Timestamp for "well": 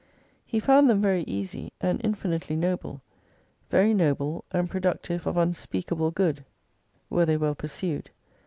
7.37-7.53